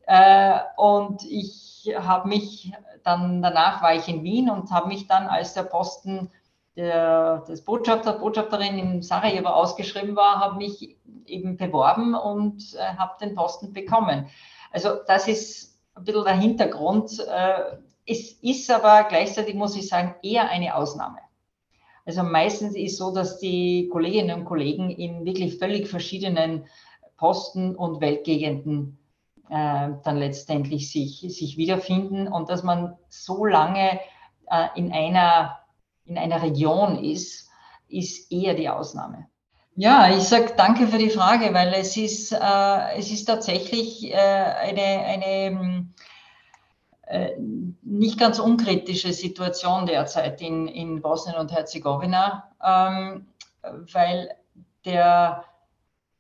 Äh, 0.08 0.60
und 0.78 1.22
ich 1.24 1.94
habe 1.94 2.28
mich 2.28 2.72
dann, 3.04 3.42
danach 3.42 3.82
war 3.82 3.94
ich 3.94 4.08
in 4.08 4.22
Wien 4.22 4.48
und 4.48 4.70
habe 4.70 4.88
mich 4.88 5.06
dann, 5.06 5.26
als 5.26 5.52
der 5.52 5.64
Posten 5.64 6.30
der, 6.76 7.40
des 7.40 7.62
Botschafter, 7.62 8.14
Botschafterin 8.14 8.78
in 8.78 9.02
Sarajevo 9.02 9.48
ausgeschrieben 9.48 10.16
war, 10.16 10.40
habe 10.40 10.56
mich 10.56 10.96
eben 11.26 11.58
beworben 11.58 12.14
und 12.14 12.74
äh, 12.74 12.96
habe 12.96 13.18
den 13.20 13.34
Posten 13.34 13.74
bekommen. 13.74 14.28
Also 14.72 14.96
das 15.06 15.28
ist 15.28 15.78
ein 15.94 16.04
bisschen 16.04 16.24
der 16.24 16.36
Hintergrund. 16.36 17.18
Äh, 17.30 17.76
es 18.06 18.32
ist 18.32 18.70
aber 18.70 19.04
gleichzeitig, 19.10 19.56
muss 19.56 19.76
ich 19.76 19.88
sagen, 19.88 20.14
eher 20.22 20.48
eine 20.48 20.74
Ausnahme. 20.74 21.18
Also 22.06 22.22
meistens 22.22 22.74
ist 22.74 22.96
so, 22.96 23.12
dass 23.12 23.38
die 23.38 23.90
Kolleginnen 23.92 24.40
und 24.40 24.46
Kollegen 24.46 24.88
in 24.88 25.26
wirklich 25.26 25.58
völlig 25.58 25.86
verschiedenen 25.86 26.64
Posten 27.18 27.76
und 27.76 28.00
Weltgegenden 28.00 28.98
äh, 29.50 29.90
dann 30.04 30.16
letztendlich 30.16 30.90
sich, 30.90 31.20
sich 31.20 31.56
wiederfinden 31.56 32.28
und 32.28 32.48
dass 32.50 32.62
man 32.62 32.96
so 33.08 33.44
lange 33.44 34.00
äh, 34.50 34.68
in, 34.74 34.92
einer, 34.92 35.58
in 36.04 36.18
einer 36.18 36.42
Region 36.42 37.02
ist, 37.02 37.48
ist 37.88 38.30
eher 38.30 38.54
die 38.54 38.68
Ausnahme. 38.68 39.26
Ja, 39.74 40.10
ich 40.10 40.24
sage 40.24 40.54
danke 40.56 40.88
für 40.88 40.98
die 40.98 41.10
Frage, 41.10 41.54
weil 41.54 41.72
es 41.72 41.96
ist, 41.96 42.32
äh, 42.32 42.98
es 42.98 43.12
ist 43.12 43.26
tatsächlich 43.26 44.12
äh, 44.12 44.16
eine, 44.16 44.82
eine 44.82 45.88
äh, 47.06 47.30
nicht 47.82 48.18
ganz 48.18 48.38
unkritische 48.38 49.12
Situation 49.12 49.86
derzeit 49.86 50.42
in, 50.42 50.66
in 50.66 51.00
Bosnien 51.00 51.36
und 51.36 51.52
Herzegowina, 51.52 52.50
ähm, 52.62 53.28
weil 53.92 54.34
der 54.84 55.44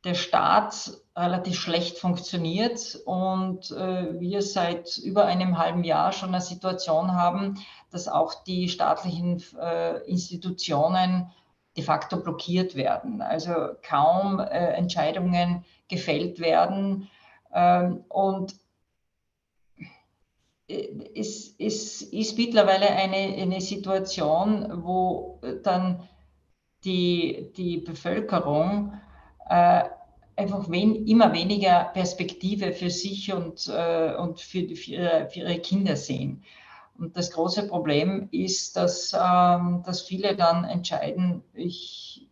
der 0.04 0.14
Staat 0.14 0.92
relativ 1.16 1.58
schlecht 1.58 1.98
funktioniert 1.98 2.98
und 3.04 3.70
äh, 3.72 4.20
wir 4.20 4.42
seit 4.42 4.96
über 4.98 5.24
einem 5.24 5.58
halben 5.58 5.82
Jahr 5.82 6.12
schon 6.12 6.28
eine 6.28 6.40
Situation 6.40 7.12
haben, 7.14 7.58
dass 7.90 8.06
auch 8.06 8.44
die 8.44 8.68
staatlichen 8.68 9.42
äh, 9.60 9.98
Institutionen 10.08 11.30
de 11.76 11.82
facto 11.84 12.18
blockiert 12.18 12.76
werden. 12.76 13.20
Also 13.22 13.52
kaum 13.82 14.38
äh, 14.38 14.72
Entscheidungen 14.74 15.64
gefällt 15.88 16.38
werden. 16.38 17.08
Ähm, 17.52 18.04
und 18.08 18.54
äh, 20.68 20.88
es, 21.16 21.56
es, 21.58 22.02
ist 22.02 22.38
mittlerweile 22.38 22.88
eine, 22.90 23.16
eine 23.16 23.60
Situation, 23.60 24.84
wo 24.84 25.40
dann 25.64 26.08
die, 26.84 27.52
die 27.56 27.78
Bevölkerung 27.78 28.92
äh, 29.48 29.84
einfach 30.36 30.70
wen, 30.70 31.06
immer 31.06 31.32
weniger 31.32 31.90
Perspektive 31.92 32.72
für 32.72 32.90
sich 32.90 33.32
und, 33.32 33.68
äh, 33.68 34.14
und 34.14 34.40
für, 34.40 34.68
für, 34.76 35.28
für, 35.30 35.40
ihre 35.40 35.58
Kinder 35.58 35.96
sehen. 35.96 36.44
Und 36.96 37.16
das 37.16 37.30
große 37.30 37.68
Problem 37.68 38.28
ist, 38.32 38.76
dass, 38.76 39.12
ähm, 39.12 39.82
dass 39.84 40.02
viele 40.02 40.36
dann 40.36 40.64
entscheiden, 40.64 41.42
ich, 41.54 42.28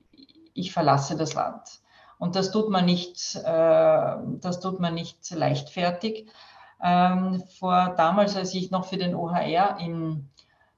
ich 0.55 0.73
verlasse 0.73 1.17
das 1.17 1.35
Land. 1.35 1.81
Und 2.19 2.35
das 2.35 2.51
tut 2.51 2.71
man 2.71 2.85
nicht, 2.85 3.37
äh, 3.37 4.17
das 4.41 4.61
tut 4.61 4.81
man 4.81 4.95
nicht 4.95 5.31
leichtfertig. 5.31 6.29
Ähm, 6.83 7.43
vor 7.59 7.95
damals, 7.97 8.37
als 8.37 8.55
ich 8.55 8.71
noch 8.71 8.87
für 8.87 8.97
den 8.97 9.15
OHR 9.15 9.79
in, 9.81 10.29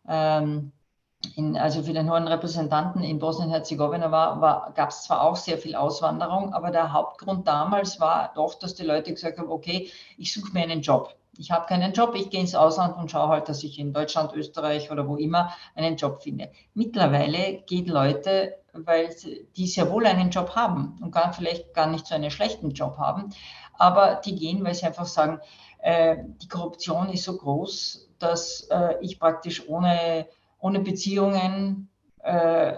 ähm, 0.09 0.73
in, 1.39 1.57
also 1.57 1.83
für 1.83 1.93
den 1.93 2.11
hohen 2.11 2.27
Repräsentanten 2.27 3.03
in 3.03 3.19
Bosnien-Herzegowina 3.19 4.11
war, 4.11 4.41
war 4.41 4.73
gab 4.75 4.91
es 4.91 5.05
zwar 5.05 5.23
auch 5.23 5.37
sehr 5.37 5.57
viel 5.57 5.77
Auswanderung, 5.77 6.53
aber 6.53 6.71
der 6.71 6.93
Hauptgrund 6.93 7.47
damals 7.47 8.01
war 8.01 8.33
doch, 8.35 8.55
dass 8.55 8.75
die 8.75 8.83
Leute 8.83 9.15
gesagt 9.15 9.39
haben, 9.39 9.49
okay, 9.49 9.91
ich 10.17 10.33
suche 10.33 10.53
mir 10.53 10.63
einen 10.63 10.83
Job. 10.83 11.15
Ich 11.37 11.53
habe 11.53 11.67
keinen 11.67 11.93
Job, 11.93 12.15
ich 12.17 12.31
gehe 12.31 12.41
ins 12.41 12.57
Ausland 12.57 12.97
und 12.97 13.11
schaue 13.11 13.29
halt, 13.29 13.49
dass 13.49 13.63
ich 13.63 13.79
in 13.79 13.93
Deutschland, 13.93 14.33
Österreich 14.35 14.91
oder 14.91 15.07
wo 15.07 15.17
immer 15.17 15.53
einen 15.77 15.97
Job 15.97 16.23
finde. 16.23 16.51
Mittlerweile 16.75 17.63
gehen 17.63 17.87
Leute, 17.87 18.57
weil 18.73 19.15
die 19.57 19.69
sehr 19.69 19.91
wohl 19.93 20.07
einen 20.07 20.31
Job 20.31 20.57
haben 20.57 20.99
und 21.01 21.13
gar, 21.13 21.33
vielleicht 21.33 21.73
gar 21.75 21.87
nicht 21.87 22.07
so 22.09 22.17
einen 22.17 22.33
schlechten 22.33 22.71
Job 22.71 22.97
haben, 22.99 23.31
aber 23.75 24.17
die 24.25 24.35
gehen, 24.35 24.65
weil 24.65 24.75
sie 24.75 24.87
einfach 24.87 25.07
sagen, 25.07 25.41
äh, 25.79 26.17
die 26.43 26.49
Korruption 26.49 27.11
ist 27.11 27.23
so 27.23 27.37
groß, 27.37 28.09
dass 28.19 28.63
äh, 28.73 28.97
ich 29.01 29.21
praktisch 29.21 29.69
ohne 29.69 30.27
ohne 30.59 30.81
Beziehungen 30.81 31.89
äh, 32.23 32.75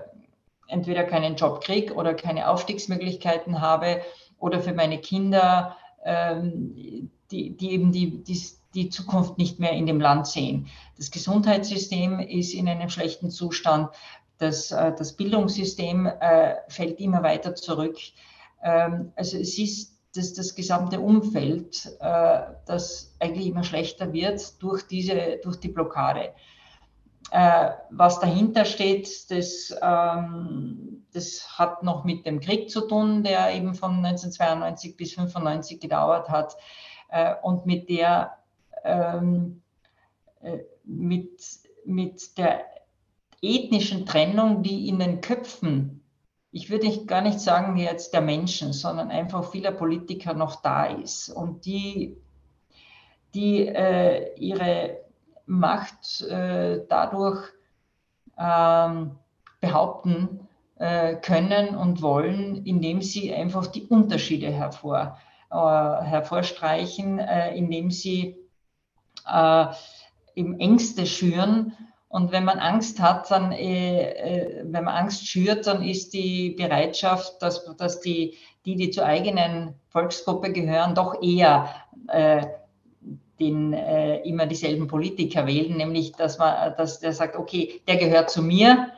entweder 0.68 1.04
keinen 1.04 1.37
Job 1.37 1.62
kriege 1.62 1.94
oder 1.94 2.14
keine 2.14 2.49
Aufstiegsmöglichkeiten 2.49 3.60
habe 3.60 4.00
oder 4.38 4.60
für 4.60 4.72
meine 4.72 4.99
Kinder, 4.99 5.76
ähm, 6.04 7.10
die, 7.30 7.56
die 7.56 7.70
eben 7.70 7.92
die, 7.92 8.22
die, 8.22 8.40
die 8.75 8.88
Zukunft 8.88 9.38
nicht 9.38 9.58
mehr 9.58 9.72
in 9.72 9.87
dem 9.87 10.00
Land 10.00 10.26
sehen. 10.26 10.68
Das 10.96 11.10
Gesundheitssystem 11.10 12.20
ist 12.20 12.54
in 12.54 12.68
einem 12.68 12.88
schlechten 12.88 13.30
Zustand. 13.30 13.90
Das, 14.38 14.70
äh, 14.70 14.92
das 14.96 15.16
Bildungssystem 15.16 16.06
äh, 16.06 16.56
fällt 16.68 17.00
immer 17.00 17.22
weiter 17.22 17.54
zurück. 17.54 17.96
Ähm, 18.62 19.12
also 19.16 19.38
es 19.38 19.58
ist 19.58 19.99
das, 20.14 20.32
das 20.32 20.54
gesamte 20.54 21.00
Umfeld, 21.00 21.87
äh, 22.00 22.40
das 22.66 23.14
eigentlich 23.20 23.46
immer 23.46 23.62
schlechter 23.62 24.12
wird 24.12 24.62
durch, 24.62 24.82
diese, 24.87 25.38
durch 25.42 25.56
die 25.56 25.68
Blockade. 25.68 26.32
Äh, 27.30 27.70
was 27.90 28.20
dahinter 28.20 28.64
steht, 28.64 29.30
das, 29.30 29.75
ähm, 29.80 31.06
das 31.12 31.58
hat 31.58 31.82
noch 31.82 32.04
mit 32.04 32.26
dem 32.26 32.40
Krieg 32.40 32.70
zu 32.70 32.82
tun, 32.82 33.22
der 33.22 33.54
eben 33.54 33.75
von 33.75 34.04
1992 34.04 34.96
bis 34.96 35.16
1995 35.16 35.80
gedauert 35.80 36.28
hat. 36.28 36.56
Äh, 37.08 37.34
und 37.42 37.66
mit 37.66 37.88
der 37.88 38.37
ähm, 38.84 39.62
äh, 40.40 40.58
mit, 40.84 41.40
mit 41.84 42.38
der 42.38 42.64
ethnischen 43.42 44.06
Trennung, 44.06 44.62
die 44.62 44.88
in 44.88 44.99
den 44.99 45.20
Köpfen, 45.20 46.02
ich 46.52 46.68
würde 46.68 47.06
gar 47.06 47.20
nicht 47.20 47.40
sagen 47.40 47.76
jetzt 47.76 48.12
der 48.12 48.22
Menschen, 48.22 48.72
sondern 48.72 49.10
einfach 49.10 49.50
vieler 49.50 49.70
Politiker 49.70 50.34
noch 50.34 50.62
da 50.62 50.87
ist 50.87 51.28
und 51.28 51.64
die, 51.64 52.16
die 53.34 53.66
äh, 53.68 54.35
ihre 54.37 54.98
Macht 55.46 56.22
äh, 56.22 56.85
dadurch 56.88 57.42
ähm, 58.38 59.18
behaupten 59.61 60.48
äh, 60.79 61.16
können 61.16 61.76
und 61.76 62.03
wollen, 62.03 62.64
indem 62.64 63.03
sie 63.03 63.35
einfach 63.35 63.66
die 63.66 63.83
Unterschiede 63.83 64.50
hervor, 64.50 65.18
äh, 65.50 65.55
hervorstreichen, 65.55 67.18
äh, 67.18 67.55
indem 67.55 67.90
sie 67.90 68.37
äh, 69.29 69.66
eben 70.35 70.59
Ängste 70.59 71.07
schüren. 71.07 71.76
Und 72.09 72.33
wenn 72.33 72.44
man 72.44 72.59
Angst 72.59 73.00
hat, 73.00 73.31
dann, 73.31 73.53
äh, 73.53 74.62
wenn 74.64 74.85
man 74.85 74.94
Angst 74.94 75.29
schürt, 75.29 75.66
dann 75.66 75.83
ist 75.83 76.12
die 76.12 76.50
Bereitschaft, 76.50 77.40
dass, 77.42 77.64
dass 77.76 78.00
die, 78.00 78.37
die, 78.64 78.76
die 78.76 78.90
zur 78.90 79.05
eigenen 79.05 79.74
Volksgruppe 79.90 80.53
gehören, 80.53 80.94
doch 80.94 81.22
eher 81.22 81.68
den 83.40 83.72
äh, 83.72 84.18
immer 84.18 84.46
dieselben 84.46 84.87
Politiker 84.87 85.46
wählen, 85.46 85.76
nämlich 85.76 86.12
dass 86.12 86.38
man, 86.38 86.74
dass 86.76 87.00
der 87.00 87.12
sagt, 87.12 87.37
okay, 87.37 87.81
der 87.88 87.96
gehört 87.96 88.31
zu 88.31 88.42
mir, 88.42 88.92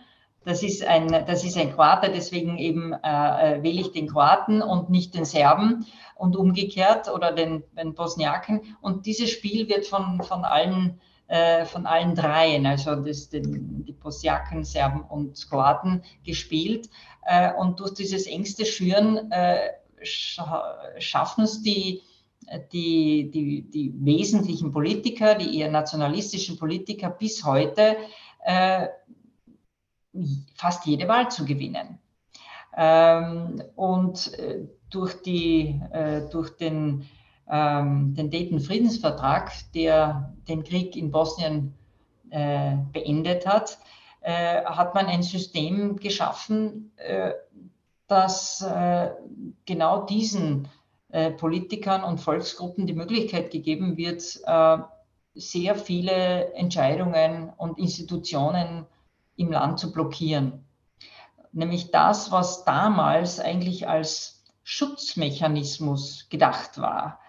das 0.44 0.62
ist 0.62 0.84
ein, 0.84 1.08
das 1.08 1.44
ist 1.44 1.56
ein 1.56 1.72
Kroate, 1.72 2.10
deswegen 2.12 2.58
eben 2.58 2.92
äh, 2.92 2.98
äh, 3.58 3.62
wähle 3.62 3.80
ich 3.80 3.92
den 3.92 4.08
Kroaten 4.08 4.60
und 4.60 4.90
nicht 4.90 5.14
den 5.14 5.24
Serben 5.24 5.86
und 6.16 6.36
umgekehrt 6.36 7.08
oder 7.08 7.32
den, 7.32 7.62
den 7.78 7.94
Bosniaken. 7.94 8.76
Und 8.80 9.06
dieses 9.06 9.30
Spiel 9.30 9.68
wird 9.68 9.86
von, 9.86 10.20
von 10.22 10.44
allen 10.44 11.00
äh, 11.28 11.64
von 11.64 11.86
allen 11.86 12.14
dreien, 12.14 12.66
also 12.66 12.96
das, 12.96 13.28
den, 13.28 13.84
die 13.84 13.92
Bosniaken, 13.92 14.64
Serben 14.64 15.02
und 15.02 15.48
Kroaten 15.48 16.02
gespielt. 16.24 16.90
Äh, 17.24 17.52
und 17.54 17.78
durch 17.78 17.94
dieses 17.94 18.26
engste 18.26 18.66
Schüren 18.66 19.30
schaffen 20.02 21.44
es 21.44 21.62
die 21.62 22.02
die, 22.72 23.30
die, 23.30 23.62
die 23.70 23.94
wesentlichen 23.98 24.72
Politiker, 24.72 25.34
die 25.34 25.58
eher 25.58 25.70
nationalistischen 25.70 26.58
Politiker 26.58 27.10
bis 27.10 27.44
heute 27.44 27.96
äh, 28.44 28.88
fast 30.54 30.86
jede 30.86 31.08
Wahl 31.08 31.30
zu 31.30 31.44
gewinnen. 31.44 31.98
Ähm, 32.76 33.62
und 33.76 34.38
äh, 34.38 34.66
durch, 34.90 35.22
die, 35.22 35.80
äh, 35.92 36.22
durch 36.30 36.50
den, 36.56 37.06
ähm, 37.50 38.14
den 38.14 38.30
Dayton-Friedensvertrag, 38.30 39.52
der 39.74 40.34
den 40.48 40.64
Krieg 40.64 40.96
in 40.96 41.10
Bosnien 41.10 41.74
äh, 42.30 42.76
beendet 42.92 43.46
hat, 43.46 43.78
äh, 44.20 44.64
hat 44.64 44.94
man 44.94 45.06
ein 45.06 45.22
System 45.22 45.96
geschaffen, 45.96 46.92
äh, 46.96 47.32
das 48.08 48.62
genau 49.64 50.04
diesen 50.04 50.68
Politikern 51.36 52.04
und 52.04 52.18
Volksgruppen 52.18 52.86
die 52.86 52.94
Möglichkeit 52.94 53.50
gegeben 53.50 53.96
wird, 53.96 54.40
äh, 54.46 54.78
sehr 55.34 55.76
viele 55.76 56.52
Entscheidungen 56.54 57.50
und 57.56 57.78
Institutionen 57.78 58.86
im 59.36 59.52
Land 59.52 59.78
zu 59.78 59.92
blockieren. 59.92 60.64
Nämlich 61.52 61.90
das, 61.90 62.30
was 62.30 62.64
damals 62.64 63.40
eigentlich 63.40 63.88
als 63.88 64.44
Schutzmechanismus 64.62 66.28
gedacht 66.30 66.80
war. 66.80 67.20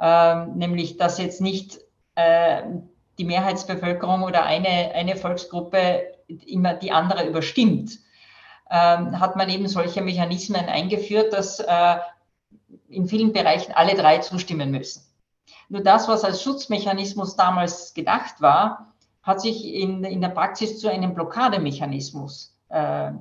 Ähm, 0.00 0.54
nämlich, 0.56 0.96
dass 0.96 1.18
jetzt 1.18 1.40
nicht 1.40 1.78
äh, 2.14 2.62
die 3.18 3.24
Mehrheitsbevölkerung 3.24 4.22
oder 4.22 4.44
eine, 4.44 4.92
eine 4.94 5.16
Volksgruppe 5.16 6.02
immer 6.46 6.74
die 6.74 6.92
andere 6.92 7.26
überstimmt, 7.26 7.98
ähm, 8.70 9.18
hat 9.18 9.34
man 9.34 9.48
eben 9.48 9.66
solche 9.66 10.02
Mechanismen 10.02 10.66
eingeführt, 10.66 11.32
dass 11.32 11.58
in 12.88 13.06
vielen 13.06 13.32
Bereichen 13.32 13.72
alle 13.72 13.94
drei 13.94 14.18
zustimmen 14.18 14.70
müssen. 14.70 15.02
Nur 15.68 15.82
das, 15.82 16.08
was 16.08 16.24
als 16.24 16.42
Schutzmechanismus 16.42 17.36
damals 17.36 17.94
gedacht 17.94 18.40
war, 18.40 18.94
hat 19.22 19.40
sich 19.40 19.64
in, 19.66 20.04
in 20.04 20.20
der 20.20 20.30
Praxis 20.30 20.78
zu 20.78 20.88
einem 20.90 21.14
Blockademechanismus 21.14 22.56
äh, 22.70 23.08
äh, 23.08 23.12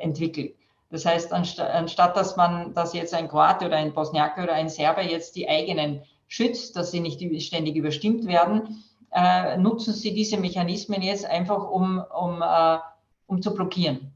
entwickelt. 0.00 0.54
Das 0.90 1.04
heißt, 1.04 1.32
anstatt, 1.32 1.70
anstatt 1.70 2.16
dass 2.16 2.36
man, 2.36 2.72
dass 2.72 2.94
jetzt 2.94 3.12
ein 3.12 3.28
Kroate 3.28 3.66
oder 3.66 3.76
ein 3.76 3.92
Bosniaker 3.92 4.44
oder 4.44 4.54
ein 4.54 4.68
Serber 4.68 5.02
jetzt 5.02 5.36
die 5.36 5.48
eigenen 5.48 6.02
schützt, 6.28 6.76
dass 6.76 6.90
sie 6.90 7.00
nicht 7.00 7.20
ständig 7.42 7.76
überstimmt 7.76 8.26
werden, 8.26 8.84
äh, 9.12 9.56
nutzen 9.56 9.94
sie 9.94 10.14
diese 10.14 10.36
Mechanismen 10.36 11.02
jetzt 11.02 11.26
einfach, 11.26 11.70
um, 11.70 12.02
um, 12.18 12.42
äh, 12.42 12.78
um 13.26 13.42
zu 13.42 13.52
blockieren. 13.54 14.15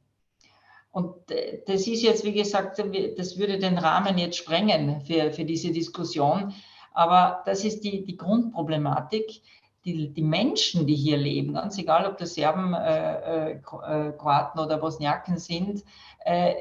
Und 0.91 1.31
äh, 1.31 1.61
das 1.67 1.87
ist 1.87 2.03
jetzt, 2.03 2.25
wie 2.25 2.33
gesagt, 2.33 2.83
das 3.17 3.39
würde 3.39 3.59
den 3.59 3.79
Rahmen 3.79 4.19
jetzt 4.19 4.37
sprengen 4.37 5.01
für, 5.03 5.33
für 5.33 5.45
diese 5.45 5.73
Diskussion. 5.73 6.53
Aber 6.93 7.43
das 7.47 7.65
ist 7.65 7.85
die, 7.85 8.05
die 8.05 8.17
Grundproblematik. 8.17 9.43
Die, 9.87 10.13
die 10.13 10.23
Menschen, 10.23 10.87
die 10.87 10.95
hier 10.95 11.17
leben, 11.17 11.55
ganz 11.55 11.79
egal, 11.79 12.07
ob 12.07 12.19
das 12.19 12.35
Serben, 12.35 12.75
äh, 12.75 13.15
äh, 13.15 13.53
äh, 13.53 14.13
Kroaten 14.13 14.61
oder 14.61 14.77
Bosniaken 14.77 15.39
sind, 15.39 15.83
äh, 16.27 16.53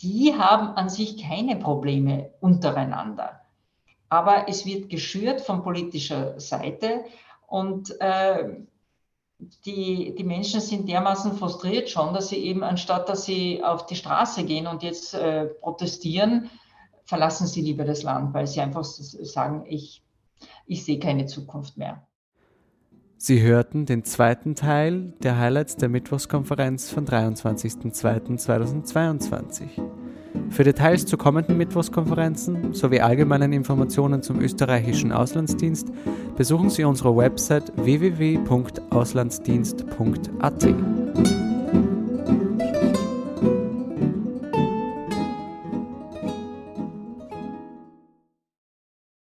die 0.00 0.34
haben 0.34 0.68
an 0.68 0.88
sich 0.88 1.22
keine 1.22 1.56
Probleme 1.56 2.30
untereinander. 2.40 3.42
Aber 4.08 4.48
es 4.48 4.64
wird 4.64 4.88
geschürt 4.88 5.42
von 5.42 5.62
politischer 5.62 6.40
Seite 6.40 7.04
und 7.46 7.94
äh, 8.00 8.60
die, 9.38 10.14
die 10.16 10.24
Menschen 10.24 10.60
sind 10.60 10.88
dermaßen 10.88 11.36
frustriert 11.36 11.90
schon, 11.90 12.14
dass 12.14 12.28
sie 12.28 12.36
eben, 12.36 12.62
anstatt 12.62 13.08
dass 13.08 13.24
sie 13.24 13.62
auf 13.62 13.86
die 13.86 13.96
Straße 13.96 14.44
gehen 14.44 14.66
und 14.66 14.82
jetzt 14.82 15.14
äh, 15.14 15.46
protestieren, 15.46 16.50
verlassen 17.04 17.46
sie 17.46 17.60
lieber 17.60 17.84
das 17.84 18.02
Land, 18.02 18.34
weil 18.34 18.46
sie 18.46 18.60
einfach 18.60 18.84
sagen, 18.84 19.64
ich, 19.66 20.02
ich 20.66 20.84
sehe 20.84 20.98
keine 20.98 21.26
Zukunft 21.26 21.76
mehr. 21.76 22.06
Sie 23.18 23.42
hörten 23.42 23.86
den 23.86 24.04
zweiten 24.04 24.54
Teil 24.54 25.14
der 25.22 25.38
Highlights 25.38 25.76
der 25.76 25.88
Mittwochskonferenz 25.88 26.90
von 26.90 27.06
23.02.2022. 27.06 30.05
Für 30.50 30.64
Details 30.64 31.06
zu 31.06 31.16
kommenden 31.16 31.56
Mittwochskonferenzen 31.58 32.72
sowie 32.72 33.00
allgemeinen 33.00 33.52
Informationen 33.52 34.22
zum 34.22 34.40
österreichischen 34.40 35.12
Auslandsdienst 35.12 35.88
besuchen 36.36 36.70
Sie 36.70 36.84
unsere 36.84 37.16
Website 37.16 37.72
www.auslandsdienst.at. 37.76 40.66